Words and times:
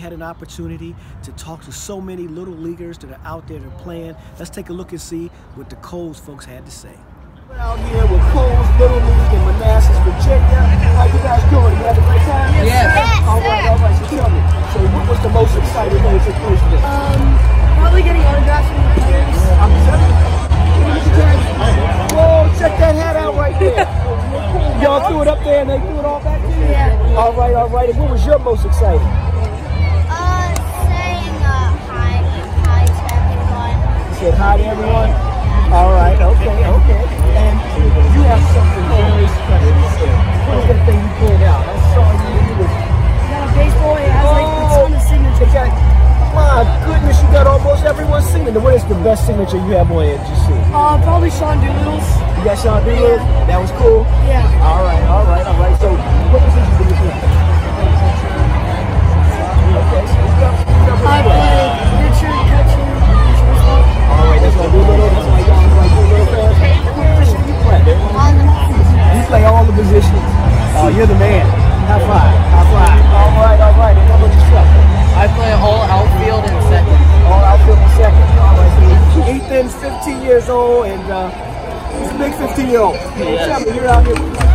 had 0.00 0.12
an 0.14 0.22
opportunity 0.22 0.96
to 1.22 1.30
talk 1.32 1.62
to 1.62 1.70
so 1.70 2.00
many 2.00 2.26
little 2.26 2.54
leaguers 2.54 2.96
that 2.98 3.12
are 3.12 3.20
out 3.24 3.46
there 3.46 3.60
that 3.60 3.68
are 3.68 3.82
playing. 3.84 4.16
Let's 4.38 4.50
take 4.50 4.70
a 4.70 4.72
look 4.72 4.90
and 4.92 5.00
see 5.00 5.28
what 5.54 5.68
the 5.68 5.76
Coles 5.76 6.18
folks 6.18 6.46
had 6.46 6.64
to 6.64 6.72
say. 6.72 6.96
We're 7.48 7.60
out 7.60 7.78
here 7.92 8.06
with 8.08 8.24
Coles 8.32 8.68
Little 8.80 8.96
League 8.96 9.32
in 9.36 9.42
Manassas, 9.44 9.98
Virginia. 10.00 10.64
How 10.96 11.04
you 11.04 11.20
guys 11.20 11.44
doing? 11.52 11.76
You 11.76 11.84
had 11.84 12.00
a 12.00 12.04
great 12.08 12.24
time? 12.24 12.48
Yes. 12.64 12.96
Yes, 12.96 13.28
All 13.28 13.40
right, 13.44 13.68
all 13.68 13.76
right. 13.76 13.94
So 14.00 14.04
tell 14.16 14.30
me. 14.32 14.40
So 14.72 14.78
what 14.88 15.04
was 15.04 15.20
the 15.20 15.32
most 15.36 15.52
exciting 15.60 16.00
thing 16.00 16.16
that 16.16 16.24
took 16.24 16.38
place 16.48 16.62
today? 16.64 16.80
Um, 16.80 17.20
probably 17.76 18.02
getting 18.02 18.24
autographs 18.24 18.72
from 18.72 18.80
the 18.80 19.04
players. 19.04 19.36
I'm 19.60 19.72
sorry. 19.84 20.08
Whoa, 22.16 22.48
check 22.58 22.72
that 22.80 22.94
hat 22.96 23.16
out 23.16 23.34
right 23.34 23.58
there. 23.60 23.84
Y'all 24.82 25.06
threw 25.06 25.20
it 25.22 25.28
up 25.28 25.44
there 25.44 25.60
and 25.60 25.68
they 25.68 25.78
threw 25.78 25.98
it 26.00 26.04
all 26.04 26.24
back 26.24 26.40
to 26.40 26.48
you? 26.48 26.72
Yeah. 26.72 27.18
All 27.18 27.34
right, 27.34 27.54
all 27.54 27.68
right. 27.68 27.90
And 27.90 27.98
what 28.00 28.10
was 28.10 28.24
your 28.24 28.38
most 28.38 28.64
exciting? 28.64 29.29
Hi 34.40 34.56
to 34.56 34.64
everyone? 34.64 35.12
All 35.68 35.92
right, 35.92 36.16
okay, 36.16 36.64
okay. 36.64 37.02
And 37.36 37.60
you 38.16 38.24
have 38.24 38.40
something 38.56 38.86
very 38.88 39.28
special 39.28 39.68
to 39.68 39.84
say. 40.00 40.08
What 40.48 40.56
is 40.56 40.66
that 40.72 40.80
thing 40.88 40.96
you 40.96 41.12
pulled 41.20 41.44
out? 41.44 41.60
I 41.68 41.76
saw 41.92 42.08
you 42.08 42.40
you 42.48 42.54
was... 42.56 42.72
Got 43.28 43.44
a 43.44 43.48
baseball. 43.52 44.00
It 44.00 44.08
has 44.08 44.24
like 44.32 44.48
a 44.48 44.64
ton 44.72 44.96
of 44.96 45.04
signatures. 45.04 45.52
Got, 45.52 45.68
my 46.32 46.64
goodness, 46.88 47.20
you 47.20 47.28
got 47.36 47.46
almost 47.46 47.84
everyone's 47.84 48.24
signature. 48.32 48.64
What 48.64 48.74
is 48.80 48.84
the 48.88 48.96
best 49.04 49.28
signature 49.28 49.60
you 49.60 49.76
have 49.76 49.92
on 49.92 50.08
it, 50.08 50.16
you 50.16 50.36
see? 50.48 50.56
Uh, 50.72 50.96
probably 51.04 51.30
Sean 51.30 51.60
Doolittle's. 51.60 52.08
You 52.40 52.42
got 52.48 52.56
Sean 52.56 52.80
Doolittle? 52.80 53.20
That 53.44 53.60
was 53.60 53.70
cool? 53.76 54.08
Yeah. 54.24 54.40
All 54.64 54.80
right, 54.80 55.04
all 55.04 55.28
right, 55.28 55.44
all 55.44 55.59
right. 55.59 55.59
Man. 71.98 72.00
High 72.00 72.06
five. 72.06 72.70
High. 72.70 73.00
All 73.18 73.32
right, 73.42 73.60
all 73.60 73.74
right. 73.78 73.96
And 73.96 74.06
how 74.06 74.18
about 74.18 74.32
yourself? 74.32 74.68
I 75.16 75.26
play 75.34 75.52
all 75.52 75.82
outfield 75.90 76.44
and 76.44 76.62
second. 76.70 77.00
All 77.26 77.42
outfield 77.42 77.78
in 77.78 77.88
second. 77.98 78.28
All 78.38 78.54
right, 78.54 78.72
so 79.14 79.20
Ethan's 79.26 79.74
15 79.74 80.22
years 80.22 80.48
old 80.48 80.86
and 80.86 81.02
uh, 81.10 81.30
he's 81.98 82.10
a 82.10 82.18
big 82.18 82.34
15 82.34 82.68
year 82.68 82.80
old. 82.80 82.94
Yes. 82.94 83.48
Tell 83.48 83.60
me, 83.60 83.76
you're 83.76 83.88
out 83.88 84.06
here. 84.06 84.49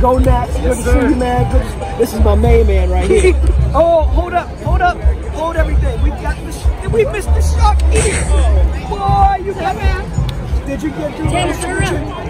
Go 0.00 0.18
Nats. 0.18 0.54
Good 0.58 0.76
to 0.76 0.82
see 0.82 0.90
you, 1.10 1.16
man. 1.16 1.50
Good 1.52 1.98
this 1.98 2.12
is 2.12 2.20
my 2.20 2.34
main 2.34 2.66
man 2.66 2.90
right 2.90 3.08
here. 3.10 3.32
oh, 3.74 4.02
hold 4.02 4.34
up. 4.34 4.48
Hold 4.60 4.82
up. 4.82 4.96
Hold 5.34 5.56
everything. 5.56 6.02
We 6.02 6.10
got 6.10 6.36
the. 6.44 6.52
sh- 6.52 6.82
Did 6.82 6.92
we 6.92 7.04
miss 7.06 7.24
the 7.26 7.40
shark 7.40 7.82
ear? 7.94 8.88
Boy, 8.88 9.44
you 9.44 9.54
got 9.54 9.76
man. 9.76 10.66
Did 10.66 10.82
you 10.82 10.90
get 10.90 11.16
through 11.16 11.26
the 11.26 11.58
turn? 11.62 11.82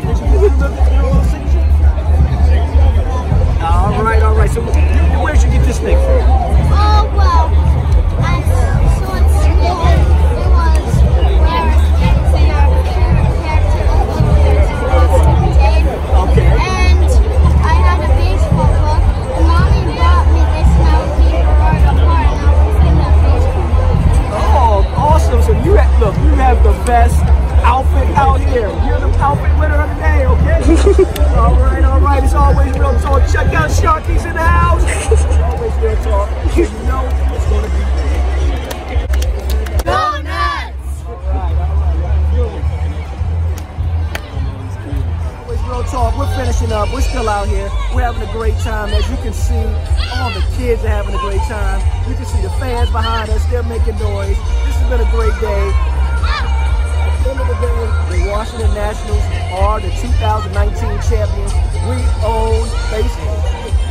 Did 0.07 0.19
you 0.19 0.49
get 0.49 0.59
through 0.59 0.86
best 26.87 27.21
outfit 27.67 28.09
out 28.17 28.39
here. 28.39 28.71
You're 28.87 29.01
the 29.01 29.11
outfit 29.19 29.51
winner 29.59 29.75
of 29.75 29.91
the 29.91 29.97
day, 29.97 30.25
okay? 30.25 30.63
all 31.37 31.59
right, 31.59 31.85
all 31.85 32.01
right. 32.01 32.23
It's 32.23 32.33
always 32.33 32.73
real 32.79 32.95
talk. 33.01 33.27
Check 33.27 33.53
out 33.53 33.71
Sharky's 33.71 34.25
in 34.25 34.35
the 34.35 34.41
house. 34.41 34.83
always 35.43 35.75
real 35.83 35.97
talk. 36.05 36.31
You 36.57 36.65
know 36.87 37.03
it's 37.35 37.47
going 37.51 37.65
to 37.65 37.71
be 37.75 37.87
Always 45.43 45.61
real 45.63 45.83
talk. 45.85 46.17
We're 46.17 46.37
finishing 46.37 46.71
up. 46.71 46.93
We're 46.95 47.01
still 47.01 47.29
out 47.29 47.49
here. 47.49 47.69
We're 47.95 48.03
having 48.03 48.23
a 48.23 48.33
great 48.33 48.57
time. 48.59 48.91
As 48.91 49.11
you 49.11 49.17
can 49.17 49.33
see, 49.33 49.67
all 50.15 50.31
the 50.31 50.47
kids 50.57 50.85
are 50.85 50.89
having 50.89 51.15
a 51.15 51.19
great 51.19 51.43
time. 51.43 51.83
You 52.09 52.15
can 52.15 52.27
see 52.27 52.41
the 52.43 52.51
fans 52.61 52.91
behind 52.91 53.31
us. 53.31 53.45
They're 53.47 53.65
making 53.65 53.99
noise. 53.99 54.39
This 54.39 54.77
has 54.79 54.89
been 54.89 55.01
a 55.01 55.11
great 55.11 55.35
day 55.41 55.96
end 57.31 57.41
of 57.41 57.49
the 57.49 57.55
day, 57.55 58.25
the 58.25 58.31
Washington 58.31 58.73
Nationals 58.75 59.25
are 59.53 59.81
the 59.81 59.91
2019 59.91 60.79
champions. 61.09 61.53
We 61.89 61.99
own 62.23 62.69
baseball. 62.91 63.86